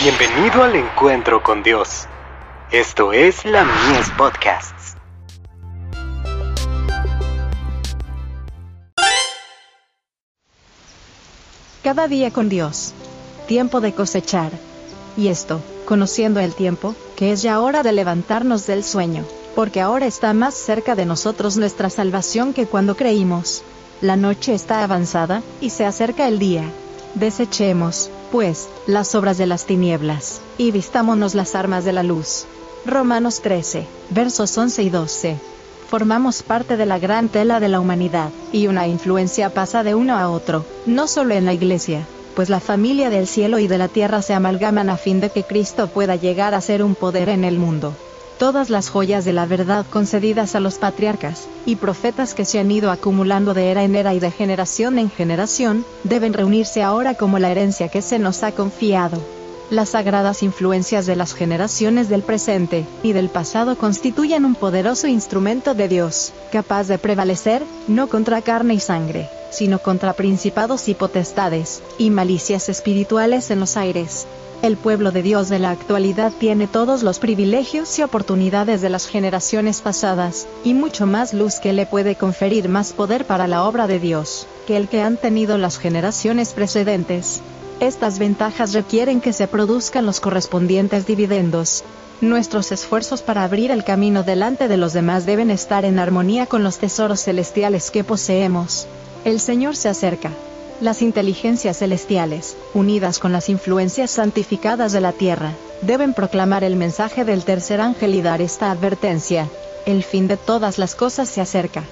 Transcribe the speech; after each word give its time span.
Bienvenido 0.00 0.62
al 0.62 0.76
encuentro 0.76 1.42
con 1.42 1.64
Dios. 1.64 2.06
Esto 2.70 3.12
es 3.12 3.44
la 3.44 3.64
Mies 3.64 4.08
Podcasts. 4.16 4.94
Cada 11.82 12.06
día 12.06 12.30
con 12.30 12.48
Dios. 12.48 12.94
Tiempo 13.48 13.80
de 13.80 13.92
cosechar. 13.92 14.52
Y 15.16 15.26
esto, 15.26 15.60
conociendo 15.84 16.38
el 16.38 16.54
tiempo, 16.54 16.94
que 17.16 17.32
es 17.32 17.42
ya 17.42 17.60
hora 17.60 17.82
de 17.82 17.90
levantarnos 17.90 18.68
del 18.68 18.84
sueño, 18.84 19.24
porque 19.56 19.80
ahora 19.80 20.06
está 20.06 20.32
más 20.32 20.54
cerca 20.54 20.94
de 20.94 21.06
nosotros 21.06 21.56
nuestra 21.56 21.90
salvación 21.90 22.54
que 22.54 22.66
cuando 22.66 22.96
creímos. 22.96 23.64
La 24.00 24.14
noche 24.14 24.54
está 24.54 24.84
avanzada, 24.84 25.42
y 25.60 25.70
se 25.70 25.84
acerca 25.84 26.28
el 26.28 26.38
día. 26.38 26.70
Desechemos, 27.18 28.10
pues, 28.30 28.68
las 28.86 29.16
obras 29.16 29.38
de 29.38 29.46
las 29.46 29.66
tinieblas, 29.66 30.40
y 30.56 30.70
vistámonos 30.70 31.34
las 31.34 31.56
armas 31.56 31.84
de 31.84 31.92
la 31.92 32.04
luz. 32.04 32.46
Romanos 32.86 33.40
13, 33.40 33.86
versos 34.10 34.56
11 34.56 34.84
y 34.84 34.90
12. 34.90 35.36
Formamos 35.90 36.44
parte 36.44 36.76
de 36.76 36.86
la 36.86 37.00
gran 37.00 37.28
tela 37.28 37.58
de 37.58 37.68
la 37.68 37.80
humanidad, 37.80 38.30
y 38.52 38.68
una 38.68 38.86
influencia 38.86 39.50
pasa 39.50 39.82
de 39.82 39.96
uno 39.96 40.16
a 40.16 40.30
otro, 40.30 40.64
no 40.86 41.08
solo 41.08 41.34
en 41.34 41.44
la 41.44 41.54
iglesia, 41.54 42.06
pues 42.36 42.50
la 42.50 42.60
familia 42.60 43.10
del 43.10 43.26
cielo 43.26 43.58
y 43.58 43.66
de 43.66 43.78
la 43.78 43.88
tierra 43.88 44.22
se 44.22 44.34
amalgaman 44.34 44.88
a 44.88 44.96
fin 44.96 45.20
de 45.20 45.30
que 45.30 45.42
Cristo 45.42 45.88
pueda 45.88 46.14
llegar 46.14 46.54
a 46.54 46.60
ser 46.60 46.84
un 46.84 46.94
poder 46.94 47.30
en 47.30 47.42
el 47.42 47.58
mundo 47.58 47.96
todas 48.38 48.70
las 48.70 48.88
joyas 48.88 49.24
de 49.24 49.32
la 49.32 49.46
verdad 49.46 49.84
concedidas 49.90 50.54
a 50.54 50.60
los 50.60 50.78
patriarcas 50.78 51.48
y 51.66 51.76
profetas 51.76 52.34
que 52.34 52.44
se 52.44 52.60
han 52.60 52.70
ido 52.70 52.90
acumulando 52.90 53.52
de 53.52 53.70
era 53.70 53.82
en 53.82 53.96
era 53.96 54.14
y 54.14 54.20
de 54.20 54.30
generación 54.30 54.98
en 54.98 55.10
generación, 55.10 55.84
deben 56.04 56.32
reunirse 56.32 56.82
ahora 56.82 57.14
como 57.14 57.38
la 57.38 57.50
herencia 57.50 57.88
que 57.88 58.00
se 58.00 58.18
nos 58.18 58.42
ha 58.44 58.52
confiado. 58.52 59.20
Las 59.70 59.90
sagradas 59.90 60.42
influencias 60.42 61.04
de 61.04 61.14
las 61.14 61.34
generaciones 61.34 62.08
del 62.08 62.22
presente 62.22 62.86
y 63.02 63.12
del 63.12 63.28
pasado 63.28 63.76
constituyen 63.76 64.46
un 64.46 64.54
poderoso 64.54 65.08
instrumento 65.08 65.74
de 65.74 65.88
Dios, 65.88 66.32
capaz 66.50 66.88
de 66.88 66.96
prevalecer, 66.96 67.62
no 67.86 68.08
contra 68.08 68.40
carne 68.40 68.74
y 68.74 68.80
sangre, 68.80 69.28
sino 69.50 69.78
contra 69.80 70.14
principados 70.14 70.88
y 70.88 70.94
potestades, 70.94 71.82
y 71.98 72.08
malicias 72.08 72.70
espirituales 72.70 73.50
en 73.50 73.60
los 73.60 73.76
aires. 73.76 74.26
El 74.60 74.76
pueblo 74.76 75.12
de 75.12 75.22
Dios 75.22 75.48
de 75.48 75.60
la 75.60 75.70
actualidad 75.70 76.32
tiene 76.36 76.66
todos 76.66 77.04
los 77.04 77.20
privilegios 77.20 77.96
y 77.96 78.02
oportunidades 78.02 78.80
de 78.80 78.88
las 78.88 79.06
generaciones 79.06 79.80
pasadas, 79.82 80.48
y 80.64 80.74
mucho 80.74 81.06
más 81.06 81.32
luz 81.32 81.60
que 81.60 81.72
le 81.72 81.86
puede 81.86 82.16
conferir 82.16 82.68
más 82.68 82.92
poder 82.92 83.24
para 83.24 83.46
la 83.46 83.62
obra 83.62 83.86
de 83.86 84.00
Dios, 84.00 84.48
que 84.66 84.76
el 84.76 84.88
que 84.88 85.00
han 85.00 85.16
tenido 85.16 85.58
las 85.58 85.78
generaciones 85.78 86.54
precedentes. 86.54 87.40
Estas 87.78 88.18
ventajas 88.18 88.72
requieren 88.72 89.20
que 89.20 89.32
se 89.32 89.46
produzcan 89.46 90.04
los 90.04 90.18
correspondientes 90.18 91.06
dividendos. 91.06 91.84
Nuestros 92.20 92.72
esfuerzos 92.72 93.22
para 93.22 93.44
abrir 93.44 93.70
el 93.70 93.84
camino 93.84 94.24
delante 94.24 94.66
de 94.66 94.76
los 94.76 94.92
demás 94.92 95.24
deben 95.24 95.52
estar 95.52 95.84
en 95.84 96.00
armonía 96.00 96.46
con 96.46 96.64
los 96.64 96.78
tesoros 96.78 97.22
celestiales 97.22 97.92
que 97.92 98.02
poseemos. 98.02 98.88
El 99.24 99.38
Señor 99.38 99.76
se 99.76 99.88
acerca. 99.88 100.32
Las 100.80 101.02
inteligencias 101.02 101.78
celestiales, 101.78 102.56
unidas 102.72 103.18
con 103.18 103.32
las 103.32 103.48
influencias 103.48 104.12
santificadas 104.12 104.92
de 104.92 105.00
la 105.00 105.10
tierra, 105.10 105.54
deben 105.82 106.14
proclamar 106.14 106.62
el 106.62 106.76
mensaje 106.76 107.24
del 107.24 107.42
tercer 107.42 107.80
ángel 107.80 108.14
y 108.14 108.22
dar 108.22 108.40
esta 108.40 108.70
advertencia. 108.70 109.48
El 109.86 110.04
fin 110.04 110.28
de 110.28 110.36
todas 110.36 110.78
las 110.78 110.94
cosas 110.94 111.28
se 111.28 111.40
acerca. 111.40 111.82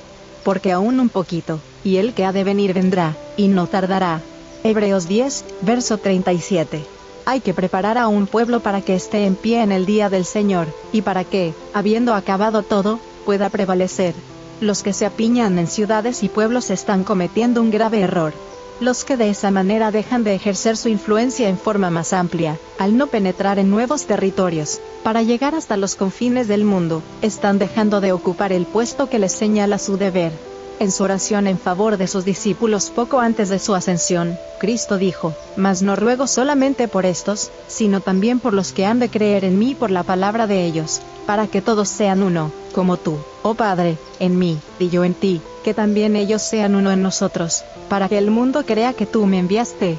Porque 0.45 0.71
aún 0.71 1.01
un 1.01 1.09
poquito, 1.09 1.59
y 1.83 1.97
el 1.97 2.15
que 2.15 2.25
ha 2.25 2.33
de 2.33 2.45
venir 2.45 2.75
vendrá, 2.75 3.17
y 3.37 3.49
no 3.49 3.67
tardará. 3.67 4.21
Hebreos 4.63 5.09
10, 5.09 5.45
verso 5.63 5.99
37. 5.99 6.85
Hay 7.25 7.41
que 7.41 7.55
preparar 7.55 7.99
a 7.99 8.07
un 8.07 8.29
pueblo 8.29 8.61
para 8.61 8.83
que 8.83 8.95
esté 8.95 9.27
en 9.27 9.35
pie 9.35 9.63
en 9.63 9.73
el 9.73 9.85
día 9.85 10.11
del 10.11 10.25
Señor, 10.25 10.69
y 10.93 11.03
para 11.03 11.25
que, 11.25 11.55
habiendo 11.75 12.15
acabado 12.15 12.63
todo, 12.63 13.01
pueda 13.25 13.51
prevalecer. 13.51 14.15
Los 14.61 14.85
que 14.85 14.93
se 14.93 15.07
apiñan 15.07 15.59
en 15.59 15.67
ciudades 15.67 16.23
y 16.23 16.29
pueblos 16.29 16.71
están 16.71 17.03
cometiendo 17.03 17.61
un 17.61 17.73
grave 17.73 18.01
error 18.03 18.33
los 18.81 19.05
que 19.05 19.17
de 19.17 19.31
esa 19.31 19.51
manera 19.51 19.91
dejan 19.91 20.25
de 20.25 20.35
ejercer 20.35 20.77
su 20.77 20.89
influencia 20.89 21.49
en 21.49 21.59
forma 21.59 21.91
más 21.91 22.13
amplia, 22.13 22.59
al 22.79 22.97
no 22.97 23.07
penetrar 23.07 23.59
en 23.59 23.71
nuevos 23.71 24.07
territorios, 24.07 24.81
para 25.03 25.23
llegar 25.23 25.55
hasta 25.55 25.77
los 25.77 25.95
confines 25.95 26.49
del 26.49 26.65
mundo, 26.65 27.03
están 27.23 27.59
dejando 27.59 28.01
de 28.01 28.13
ocupar 28.13 28.53
el 28.53 28.67
puesto 28.67 29.09
que 29.09 29.19
les 29.19 29.33
señala 29.33 29.79
su 29.79 29.97
deber. 29.97 30.33
En 30.79 30.93
su 30.93 31.05
oración 31.05 31.47
en 31.47 31.59
favor 31.59 31.97
de 31.97 32.07
sus 32.07 32.27
discípulos 32.27 32.91
poco 32.91 33.21
antes 33.21 33.49
de 33.49 33.59
su 33.59 33.75
ascensión, 33.75 34.37
Cristo 34.61 34.99
dijo, 34.99 35.33
Mas 35.57 35.81
no 35.81 35.97
ruego 35.97 36.27
solamente 36.27 36.87
por 36.87 37.07
estos, 37.07 37.51
sino 37.67 38.03
también 38.03 38.41
por 38.41 38.53
los 38.53 38.73
que 38.73 38.85
han 38.85 38.99
de 38.99 39.09
creer 39.09 39.45
en 39.45 39.59
mí 39.59 39.75
por 39.75 39.91
la 39.91 40.03
palabra 40.03 40.47
de 40.47 40.67
ellos, 40.67 41.01
para 41.25 41.47
que 41.47 41.63
todos 41.63 41.89
sean 41.89 42.23
uno, 42.23 42.53
como 42.75 42.99
tú, 42.99 43.17
oh 43.43 43.55
Padre, 43.55 43.97
en 44.21 44.39
mí, 44.39 44.59
y 44.79 44.91
yo 44.91 45.03
en 45.05 45.15
ti, 45.15 45.41
que 45.65 45.73
también 45.73 46.15
ellos 46.15 46.43
sean 46.43 46.75
uno 46.75 46.93
en 46.93 47.03
nosotros, 47.03 47.65
para 47.89 48.11
que 48.11 48.19
el 48.19 48.31
mundo 48.31 48.67
crea 48.67 48.93
que 48.93 49.07
tú 49.07 49.25
me 49.25 49.39
enviaste. 49.39 49.99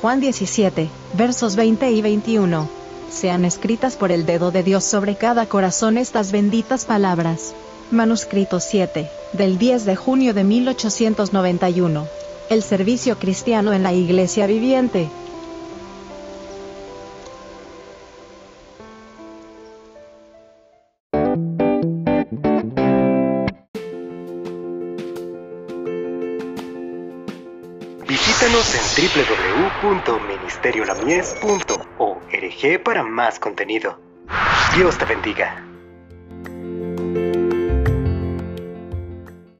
Juan 0.00 0.20
17, 0.20 0.88
versos 1.14 1.54
20 1.54 1.92
y 1.92 2.02
21. 2.02 2.68
Sean 3.12 3.44
escritas 3.44 3.94
por 3.94 4.10
el 4.10 4.26
dedo 4.26 4.50
de 4.50 4.64
Dios 4.64 4.82
sobre 4.82 5.14
cada 5.14 5.46
corazón 5.46 5.96
estas 5.96 6.32
benditas 6.32 6.84
palabras. 6.84 7.54
Manuscrito 7.90 8.58
7, 8.58 9.08
del 9.32 9.58
10 9.58 9.84
de 9.84 9.94
junio 9.94 10.34
de 10.34 10.42
1891. 10.42 12.08
El 12.50 12.62
servicio 12.62 13.16
cristiano 13.18 13.72
en 13.72 13.84
la 13.84 13.92
iglesia 13.92 14.46
viviente. 14.46 15.08
Visítanos 28.08 28.74
en 28.74 28.80
www.ministeriolamies.org 29.82 32.82
para 32.84 33.04
más 33.04 33.38
contenido. 33.38 34.00
Dios 34.76 34.98
te 34.98 35.04
bendiga. 35.04 35.65